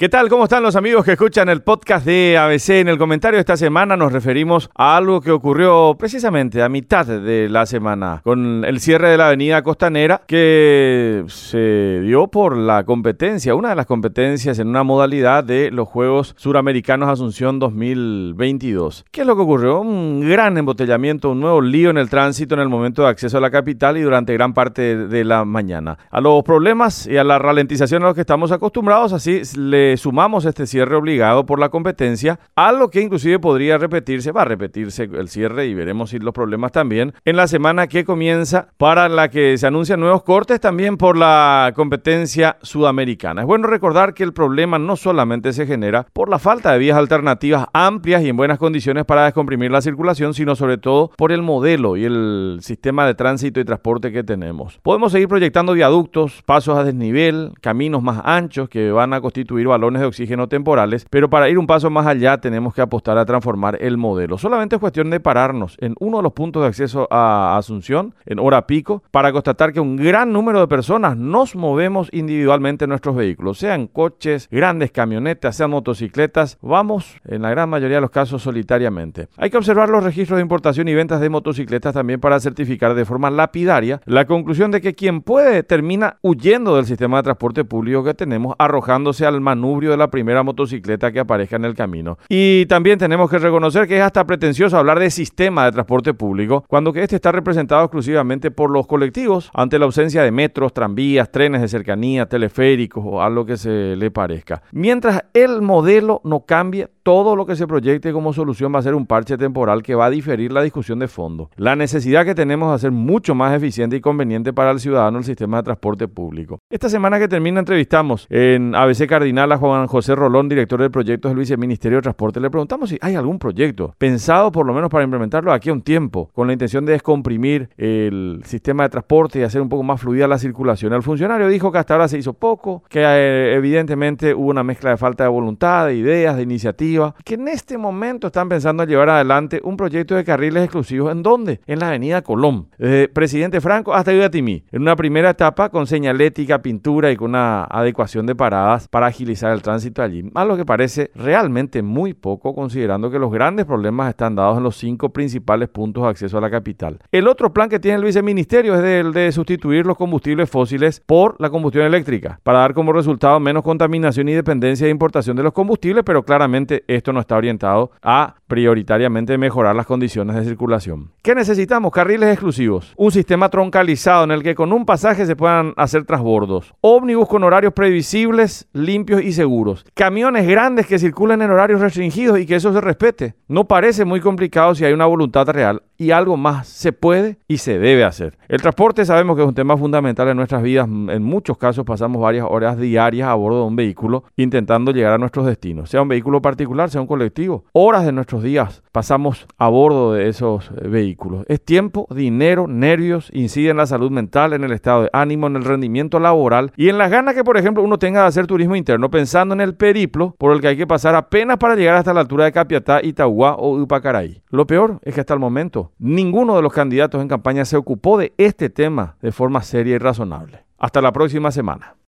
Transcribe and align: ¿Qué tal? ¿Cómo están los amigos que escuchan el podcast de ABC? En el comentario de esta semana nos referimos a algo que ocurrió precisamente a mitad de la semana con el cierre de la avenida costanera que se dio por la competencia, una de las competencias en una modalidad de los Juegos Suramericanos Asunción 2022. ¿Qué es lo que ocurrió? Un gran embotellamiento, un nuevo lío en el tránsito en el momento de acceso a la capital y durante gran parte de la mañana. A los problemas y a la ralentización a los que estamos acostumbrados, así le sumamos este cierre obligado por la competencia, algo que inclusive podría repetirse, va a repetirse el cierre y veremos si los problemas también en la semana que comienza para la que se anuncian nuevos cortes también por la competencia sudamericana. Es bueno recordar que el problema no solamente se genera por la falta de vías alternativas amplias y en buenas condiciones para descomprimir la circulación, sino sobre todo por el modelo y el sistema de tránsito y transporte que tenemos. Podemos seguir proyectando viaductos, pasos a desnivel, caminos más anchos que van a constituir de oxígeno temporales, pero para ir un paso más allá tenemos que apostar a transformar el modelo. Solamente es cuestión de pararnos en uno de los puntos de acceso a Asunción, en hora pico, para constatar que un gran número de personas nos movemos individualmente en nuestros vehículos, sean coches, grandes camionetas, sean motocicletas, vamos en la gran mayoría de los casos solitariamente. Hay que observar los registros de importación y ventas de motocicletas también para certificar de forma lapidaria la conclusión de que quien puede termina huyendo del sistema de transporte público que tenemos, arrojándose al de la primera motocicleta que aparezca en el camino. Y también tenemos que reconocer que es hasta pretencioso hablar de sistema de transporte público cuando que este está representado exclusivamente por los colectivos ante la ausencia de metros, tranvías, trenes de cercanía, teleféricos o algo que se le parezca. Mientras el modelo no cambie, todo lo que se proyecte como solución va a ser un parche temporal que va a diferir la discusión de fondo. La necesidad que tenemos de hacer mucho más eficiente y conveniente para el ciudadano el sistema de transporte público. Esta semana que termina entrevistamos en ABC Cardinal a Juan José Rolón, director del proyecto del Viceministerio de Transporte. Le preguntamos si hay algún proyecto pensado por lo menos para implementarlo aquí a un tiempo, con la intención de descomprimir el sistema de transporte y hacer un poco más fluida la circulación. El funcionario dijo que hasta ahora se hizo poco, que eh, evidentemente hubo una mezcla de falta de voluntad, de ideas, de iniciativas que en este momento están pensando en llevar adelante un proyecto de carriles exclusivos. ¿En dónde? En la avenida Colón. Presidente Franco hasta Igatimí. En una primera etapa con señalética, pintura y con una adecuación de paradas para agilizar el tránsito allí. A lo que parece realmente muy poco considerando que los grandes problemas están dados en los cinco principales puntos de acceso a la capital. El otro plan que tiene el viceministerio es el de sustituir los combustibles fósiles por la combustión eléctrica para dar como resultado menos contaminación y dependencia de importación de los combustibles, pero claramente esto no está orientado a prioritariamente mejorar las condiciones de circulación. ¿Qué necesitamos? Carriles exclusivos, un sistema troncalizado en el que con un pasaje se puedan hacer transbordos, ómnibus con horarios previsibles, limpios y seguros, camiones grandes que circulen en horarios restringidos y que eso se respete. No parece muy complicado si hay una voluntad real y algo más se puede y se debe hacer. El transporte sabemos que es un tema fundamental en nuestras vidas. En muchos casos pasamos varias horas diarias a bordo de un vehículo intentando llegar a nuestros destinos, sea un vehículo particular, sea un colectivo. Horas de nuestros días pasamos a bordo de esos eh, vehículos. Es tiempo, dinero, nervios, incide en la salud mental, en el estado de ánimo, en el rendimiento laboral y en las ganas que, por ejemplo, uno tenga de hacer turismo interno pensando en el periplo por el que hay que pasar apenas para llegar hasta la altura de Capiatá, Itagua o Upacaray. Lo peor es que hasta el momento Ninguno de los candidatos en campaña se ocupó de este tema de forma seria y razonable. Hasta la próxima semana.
¿Qué 0.00 0.08
tal? 0.08 0.30
¿Cómo 0.30 0.44
están 0.44 0.62
los 0.62 0.76
amigos 0.76 1.04
que 1.04 1.12
escuchan 1.12 1.50
el 1.50 1.60
podcast 1.60 2.06
de 2.06 2.38
ABC? 2.38 2.70
En 2.70 2.88
el 2.88 2.96
comentario 2.96 3.36
de 3.36 3.40
esta 3.40 3.58
semana 3.58 3.98
nos 3.98 4.14
referimos 4.14 4.70
a 4.74 4.96
algo 4.96 5.20
que 5.20 5.30
ocurrió 5.30 5.94
precisamente 5.98 6.62
a 6.62 6.70
mitad 6.70 7.04
de 7.04 7.50
la 7.50 7.66
semana 7.66 8.22
con 8.24 8.64
el 8.64 8.80
cierre 8.80 9.10
de 9.10 9.18
la 9.18 9.26
avenida 9.26 9.62
costanera 9.62 10.22
que 10.26 11.22
se 11.28 12.00
dio 12.00 12.28
por 12.28 12.56
la 12.56 12.84
competencia, 12.84 13.54
una 13.54 13.68
de 13.68 13.74
las 13.74 13.84
competencias 13.84 14.58
en 14.58 14.68
una 14.68 14.84
modalidad 14.84 15.44
de 15.44 15.70
los 15.70 15.86
Juegos 15.86 16.34
Suramericanos 16.38 17.10
Asunción 17.10 17.58
2022. 17.58 19.04
¿Qué 19.10 19.20
es 19.20 19.26
lo 19.26 19.36
que 19.36 19.42
ocurrió? 19.42 19.82
Un 19.82 20.26
gran 20.26 20.56
embotellamiento, 20.56 21.32
un 21.32 21.40
nuevo 21.40 21.60
lío 21.60 21.90
en 21.90 21.98
el 21.98 22.08
tránsito 22.08 22.54
en 22.54 22.62
el 22.62 22.70
momento 22.70 23.02
de 23.02 23.08
acceso 23.08 23.36
a 23.36 23.42
la 23.42 23.50
capital 23.50 23.98
y 23.98 24.00
durante 24.00 24.32
gran 24.32 24.54
parte 24.54 24.96
de 24.96 25.24
la 25.24 25.44
mañana. 25.44 25.98
A 26.10 26.22
los 26.22 26.42
problemas 26.42 27.06
y 27.06 27.18
a 27.18 27.24
la 27.24 27.38
ralentización 27.38 28.02
a 28.02 28.06
los 28.06 28.14
que 28.14 28.22
estamos 28.22 28.50
acostumbrados, 28.50 29.12
así 29.12 29.42
le 29.58 29.89
sumamos 29.96 30.44
este 30.44 30.66
cierre 30.66 30.96
obligado 30.96 31.46
por 31.46 31.58
la 31.58 31.68
competencia, 31.68 32.40
algo 32.54 32.90
que 32.90 33.00
inclusive 33.00 33.38
podría 33.38 33.78
repetirse, 33.78 34.32
va 34.32 34.42
a 34.42 34.46
repetirse 34.46 35.04
el 35.04 35.28
cierre 35.28 35.66
y 35.66 35.74
veremos 35.74 36.10
si 36.10 36.18
los 36.18 36.34
problemas 36.34 36.72
también 36.72 37.12
en 37.24 37.36
la 37.36 37.46
semana 37.46 37.86
que 37.86 38.04
comienza 38.04 38.68
para 38.76 39.08
la 39.08 39.28
que 39.28 39.56
se 39.58 39.66
anuncian 39.66 40.00
nuevos 40.00 40.22
cortes 40.22 40.60
también 40.60 40.96
por 40.96 41.16
la 41.16 41.72
competencia 41.74 42.56
sudamericana. 42.62 43.42
Es 43.42 43.46
bueno 43.46 43.66
recordar 43.66 44.14
que 44.14 44.22
el 44.22 44.32
problema 44.32 44.78
no 44.78 44.96
solamente 44.96 45.52
se 45.52 45.66
genera 45.66 46.06
por 46.12 46.28
la 46.28 46.38
falta 46.38 46.72
de 46.72 46.78
vías 46.78 46.96
alternativas 46.96 47.66
amplias 47.72 48.22
y 48.22 48.28
en 48.28 48.36
buenas 48.36 48.58
condiciones 48.58 49.04
para 49.04 49.24
descomprimir 49.24 49.70
la 49.70 49.80
circulación, 49.80 50.34
sino 50.34 50.56
sobre 50.56 50.78
todo 50.78 51.10
por 51.16 51.32
el 51.32 51.42
modelo 51.42 51.96
y 51.96 52.04
el 52.04 52.58
sistema 52.60 53.06
de 53.06 53.14
tránsito 53.14 53.60
y 53.60 53.64
transporte 53.64 54.12
que 54.12 54.24
tenemos. 54.24 54.78
Podemos 54.82 55.12
seguir 55.12 55.28
proyectando 55.28 55.72
viaductos, 55.72 56.42
pasos 56.44 56.78
a 56.78 56.84
desnivel, 56.84 57.52
caminos 57.60 58.02
más 58.02 58.22
anchos 58.24 58.68
que 58.68 58.90
van 58.90 59.12
a 59.12 59.20
constituir 59.20 59.66
de 59.80 60.04
oxígeno 60.04 60.46
temporales, 60.46 61.06
pero 61.08 61.30
para 61.30 61.48
ir 61.48 61.58
un 61.58 61.66
paso 61.66 61.88
más 61.88 62.06
allá 62.06 62.38
tenemos 62.38 62.74
que 62.74 62.82
apostar 62.82 63.16
a 63.16 63.24
transformar 63.24 63.78
el 63.80 63.96
modelo. 63.96 64.36
Solamente 64.36 64.76
es 64.76 64.80
cuestión 64.80 65.08
de 65.08 65.20
pararnos 65.20 65.76
en 65.80 65.94
uno 65.98 66.18
de 66.18 66.22
los 66.22 66.32
puntos 66.32 66.62
de 66.62 66.68
acceso 66.68 67.08
a 67.10 67.56
Asunción, 67.56 68.14
en 68.26 68.38
hora 68.38 68.66
pico, 68.66 69.02
para 69.10 69.32
constatar 69.32 69.72
que 69.72 69.80
un 69.80 69.96
gran 69.96 70.32
número 70.32 70.60
de 70.60 70.68
personas 70.68 71.16
nos 71.16 71.56
movemos 71.56 72.08
individualmente 72.12 72.84
en 72.84 72.90
nuestros 72.90 73.16
vehículos, 73.16 73.58
sean 73.58 73.86
coches, 73.86 74.48
grandes 74.50 74.92
camionetas, 74.92 75.56
sean 75.56 75.70
motocicletas, 75.70 76.58
vamos 76.60 77.16
en 77.24 77.42
la 77.42 77.50
gran 77.50 77.70
mayoría 77.70 77.96
de 77.96 78.02
los 78.02 78.10
casos 78.10 78.42
solitariamente. 78.42 79.28
Hay 79.38 79.50
que 79.50 79.56
observar 79.56 79.88
los 79.88 80.04
registros 80.04 80.36
de 80.36 80.42
importación 80.42 80.88
y 80.88 80.94
ventas 80.94 81.20
de 81.20 81.30
motocicletas 81.30 81.94
también 81.94 82.20
para 82.20 82.38
certificar 82.38 82.94
de 82.94 83.04
forma 83.06 83.30
lapidaria 83.30 84.00
la 84.04 84.26
conclusión 84.26 84.70
de 84.70 84.80
que 84.80 84.94
quien 84.94 85.22
puede 85.22 85.62
termina 85.62 86.18
huyendo 86.22 86.76
del 86.76 86.86
sistema 86.86 87.18
de 87.18 87.22
transporte 87.24 87.64
público 87.64 88.04
que 88.04 88.14
tenemos, 88.14 88.54
arrojándose 88.58 89.24
al 89.24 89.40
de 89.78 89.96
la 89.96 90.10
primera 90.10 90.42
motocicleta 90.42 91.12
que 91.12 91.20
aparezca 91.20 91.56
en 91.56 91.64
el 91.64 91.74
camino. 91.74 92.18
Y 92.28 92.66
también 92.66 92.98
tenemos 92.98 93.30
que 93.30 93.38
reconocer 93.38 93.86
que 93.86 93.96
es 93.96 94.02
hasta 94.02 94.24
pretencioso 94.26 94.76
hablar 94.76 94.98
de 94.98 95.10
sistema 95.10 95.64
de 95.64 95.72
transporte 95.72 96.14
público 96.14 96.64
cuando 96.68 96.92
que 96.92 97.02
este 97.02 97.16
está 97.16 97.32
representado 97.32 97.84
exclusivamente 97.84 98.50
por 98.50 98.70
los 98.70 98.86
colectivos 98.86 99.50
ante 99.54 99.78
la 99.78 99.84
ausencia 99.84 100.22
de 100.22 100.30
metros, 100.30 100.72
tranvías, 100.72 101.30
trenes 101.30 101.60
de 101.60 101.68
cercanía, 101.68 102.26
teleféricos 102.26 103.04
o 103.06 103.22
algo 103.22 103.46
que 103.46 103.56
se 103.56 103.96
le 103.96 104.10
parezca. 104.10 104.62
Mientras 104.72 105.24
el 105.34 105.62
modelo 105.62 106.20
no 106.24 106.40
cambie, 106.40 106.88
todo 107.02 107.36
lo 107.36 107.46
que 107.46 107.56
se 107.56 107.66
proyecte 107.66 108.12
como 108.12 108.32
solución 108.32 108.74
va 108.74 108.78
a 108.78 108.82
ser 108.82 108.94
un 108.94 109.06
parche 109.06 109.38
temporal 109.38 109.82
que 109.82 109.94
va 109.94 110.06
a 110.06 110.10
diferir 110.10 110.52
la 110.52 110.62
discusión 110.62 110.98
de 110.98 111.08
fondo. 111.08 111.50
La 111.56 111.76
necesidad 111.76 112.24
que 112.24 112.34
tenemos 112.34 112.70
de 112.70 112.74
hacer 112.74 112.90
mucho 112.90 113.34
más 113.34 113.54
eficiente 113.56 113.96
y 113.96 114.00
conveniente 114.00 114.52
para 114.52 114.70
el 114.70 114.80
ciudadano 114.80 115.18
el 115.18 115.24
sistema 115.24 115.58
de 115.58 115.62
transporte 115.64 116.08
público. 116.08 116.58
Esta 116.70 116.88
semana 116.88 117.18
que 117.18 117.28
termina 117.28 117.60
entrevistamos 117.60 118.26
en 118.30 118.74
ABC 118.74 119.06
Cardinal 119.06 119.52
a 119.52 119.56
Juan 119.56 119.86
José 119.86 120.14
Rolón, 120.14 120.48
director 120.48 120.80
del 120.80 120.90
proyecto 120.90 121.28
del 121.28 121.38
Viceministerio 121.38 121.98
de 121.98 122.02
Transporte. 122.02 122.40
Le 122.40 122.50
preguntamos 122.50 122.90
si 122.90 122.98
hay 123.00 123.14
algún 123.14 123.38
proyecto 123.38 123.94
pensado 123.96 124.52
por 124.52 124.66
lo 124.66 124.74
menos 124.74 124.90
para 124.90 125.04
implementarlo 125.04 125.52
aquí 125.52 125.70
a 125.70 125.72
un 125.72 125.82
tiempo, 125.82 126.30
con 126.34 126.46
la 126.46 126.52
intención 126.52 126.84
de 126.84 126.92
descomprimir 126.92 127.70
el 127.76 128.42
sistema 128.44 128.84
de 128.84 128.90
transporte 128.90 129.38
y 129.38 129.42
hacer 129.42 129.60
un 129.60 129.68
poco 129.68 129.82
más 129.82 130.00
fluida 130.00 130.28
la 130.28 130.38
circulación. 130.38 130.92
El 130.92 131.02
funcionario 131.02 131.48
dijo 131.48 131.72
que 131.72 131.78
hasta 131.78 131.94
ahora 131.94 132.08
se 132.08 132.18
hizo 132.18 132.34
poco, 132.34 132.82
que 132.88 133.00
eh, 133.02 133.54
evidentemente 133.54 134.34
hubo 134.34 134.50
una 134.50 134.62
mezcla 134.62 134.90
de 134.90 134.96
falta 134.96 135.24
de 135.24 135.30
voluntad, 135.30 135.86
de 135.86 135.94
ideas, 135.94 136.36
de 136.36 136.42
iniciativas 136.42 136.89
que 137.24 137.34
en 137.34 137.48
este 137.48 137.78
momento 137.78 138.28
están 138.28 138.48
pensando 138.48 138.82
en 138.82 138.88
llevar 138.88 139.10
adelante 139.10 139.60
un 139.62 139.76
proyecto 139.76 140.14
de 140.14 140.24
carriles 140.24 140.64
exclusivos. 140.64 141.12
¿En 141.12 141.22
dónde? 141.22 141.60
En 141.66 141.78
la 141.78 141.88
avenida 141.88 142.22
Colón. 142.22 142.68
Presidente 143.12 143.60
Franco 143.60 143.94
hasta 143.94 144.12
Igatimí. 144.12 144.64
En 144.72 144.82
una 144.82 144.96
primera 144.96 145.30
etapa 145.30 145.68
con 145.68 145.86
señalética, 145.86 146.62
pintura 146.62 147.10
y 147.10 147.16
con 147.16 147.30
una 147.30 147.64
adecuación 147.64 148.26
de 148.26 148.34
paradas 148.34 148.88
para 148.88 149.06
agilizar 149.06 149.52
el 149.52 149.62
tránsito 149.62 150.02
allí. 150.02 150.24
A 150.34 150.44
lo 150.44 150.56
que 150.56 150.64
parece 150.64 151.10
realmente 151.14 151.82
muy 151.82 152.14
poco 152.14 152.54
considerando 152.54 153.10
que 153.10 153.18
los 153.18 153.30
grandes 153.30 153.66
problemas 153.66 154.10
están 154.10 154.34
dados 154.34 154.58
en 154.58 154.64
los 154.64 154.76
cinco 154.76 155.10
principales 155.10 155.68
puntos 155.68 156.02
de 156.02 156.10
acceso 156.10 156.38
a 156.38 156.40
la 156.40 156.50
capital. 156.50 156.98
El 157.12 157.28
otro 157.28 157.52
plan 157.52 157.68
que 157.68 157.78
tiene 157.78 157.98
el 157.98 158.04
viceministerio 158.04 158.74
es 158.74 158.82
el 158.82 159.12
de 159.12 159.30
sustituir 159.32 159.86
los 159.86 159.96
combustibles 159.96 160.50
fósiles 160.50 161.00
por 161.04 161.40
la 161.40 161.50
combustión 161.50 161.84
eléctrica 161.84 162.40
para 162.42 162.60
dar 162.60 162.74
como 162.74 162.92
resultado 162.92 163.38
menos 163.40 163.62
contaminación 163.62 164.28
y 164.28 164.32
dependencia 164.32 164.86
de 164.86 164.90
importación 164.90 165.36
de 165.36 165.42
los 165.42 165.52
combustibles, 165.52 166.04
pero 166.04 166.24
claramente 166.24 166.79
esto 166.88 167.12
no 167.12 167.20
está 167.20 167.36
orientado 167.36 167.90
a 168.02 168.34
prioritariamente 168.46 169.38
mejorar 169.38 169.76
las 169.76 169.86
condiciones 169.86 170.36
de 170.36 170.44
circulación. 170.44 171.10
¿Qué 171.22 171.34
necesitamos? 171.34 171.92
Carriles 171.92 172.32
exclusivos, 172.32 172.92
un 172.96 173.12
sistema 173.12 173.48
troncalizado 173.48 174.24
en 174.24 174.32
el 174.32 174.42
que 174.42 174.54
con 174.54 174.72
un 174.72 174.84
pasaje 174.84 175.26
se 175.26 175.36
puedan 175.36 175.72
hacer 175.76 176.04
transbordos, 176.04 176.74
ómnibus 176.80 177.28
con 177.28 177.44
horarios 177.44 177.72
previsibles, 177.72 178.68
limpios 178.72 179.22
y 179.22 179.32
seguros, 179.32 179.84
camiones 179.94 180.46
grandes 180.46 180.86
que 180.86 180.98
circulen 180.98 181.42
en 181.42 181.50
horarios 181.50 181.80
restringidos 181.80 182.38
y 182.38 182.46
que 182.46 182.56
eso 182.56 182.72
se 182.72 182.80
respete. 182.80 183.34
No 183.48 183.66
parece 183.66 184.04
muy 184.04 184.20
complicado 184.20 184.74
si 184.74 184.84
hay 184.84 184.92
una 184.92 185.06
voluntad 185.06 185.48
real 185.48 185.82
y 186.00 186.12
algo 186.12 186.38
más 186.38 186.66
se 186.66 186.94
puede 186.94 187.36
y 187.46 187.58
se 187.58 187.78
debe 187.78 188.04
hacer. 188.04 188.38
El 188.48 188.62
transporte 188.62 189.04
sabemos 189.04 189.36
que 189.36 189.42
es 189.42 189.48
un 189.48 189.54
tema 189.54 189.76
fundamental 189.76 190.28
en 190.28 190.36
nuestras 190.38 190.62
vidas. 190.62 190.86
En 190.88 191.22
muchos 191.22 191.58
casos 191.58 191.84
pasamos 191.84 192.22
varias 192.22 192.46
horas 192.48 192.78
diarias 192.78 193.28
a 193.28 193.34
bordo 193.34 193.60
de 193.60 193.66
un 193.66 193.76
vehículo 193.76 194.24
intentando 194.36 194.92
llegar 194.92 195.12
a 195.12 195.18
nuestros 195.18 195.44
destinos, 195.44 195.90
sea 195.90 196.00
un 196.00 196.08
vehículo 196.08 196.40
particular, 196.40 196.88
sea 196.88 197.02
un 197.02 197.06
colectivo. 197.06 197.64
Horas 197.72 198.06
de 198.06 198.12
nuestros 198.12 198.42
días 198.42 198.82
pasamos 198.92 199.46
a 199.58 199.68
bordo 199.68 200.12
de 200.14 200.28
esos 200.28 200.70
eh, 200.70 200.88
vehículos. 200.88 201.44
Es 201.48 201.64
tiempo, 201.64 202.06
dinero, 202.10 202.66
nervios, 202.66 203.30
incide 203.32 203.70
en 203.70 203.76
la 203.76 203.86
salud 203.86 204.10
mental, 204.10 204.52
en 204.52 204.64
el 204.64 204.72
estado 204.72 205.02
de 205.02 205.10
ánimo, 205.12 205.46
en 205.46 205.56
el 205.56 205.64
rendimiento 205.64 206.20
laboral 206.20 206.72
y 206.76 206.88
en 206.88 206.98
las 206.98 207.10
ganas 207.10 207.34
que, 207.34 207.44
por 207.44 207.56
ejemplo, 207.56 207.82
uno 207.82 207.98
tenga 207.98 208.22
de 208.22 208.28
hacer 208.28 208.46
turismo 208.46 208.76
interno 208.76 209.10
pensando 209.10 209.54
en 209.54 209.60
el 209.60 209.74
periplo 209.74 210.34
por 210.38 210.52
el 210.52 210.60
que 210.60 210.68
hay 210.68 210.76
que 210.76 210.86
pasar 210.86 211.14
apenas 211.14 211.58
para 211.58 211.76
llegar 211.76 211.96
hasta 211.96 212.14
la 212.14 212.20
altura 212.20 212.44
de 212.44 212.52
Capiatá, 212.52 213.00
Itagua 213.02 213.54
o 213.54 213.76
Upacaray. 213.76 214.42
Lo 214.50 214.66
peor 214.66 215.00
es 215.02 215.14
que 215.14 215.20
hasta 215.20 215.34
el 215.34 215.40
momento 215.40 215.70
Ninguno 215.98 216.56
de 216.56 216.62
los 216.62 216.72
candidatos 216.72 217.20
en 217.20 217.28
campaña 217.28 217.64
se 217.64 217.76
ocupó 217.76 218.18
de 218.18 218.32
este 218.36 218.70
tema 218.70 219.16
de 219.20 219.32
forma 219.32 219.62
seria 219.62 219.96
y 219.96 219.98
razonable. 219.98 220.64
Hasta 220.78 221.00
la 221.00 221.12
próxima 221.12 221.50
semana. 221.50 221.96